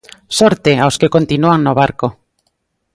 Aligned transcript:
Sorte 0.37 0.71
aos 0.77 0.95
que 0.99 1.13
continúan 1.15 1.61
no 1.63 1.73
barco! 1.81 2.07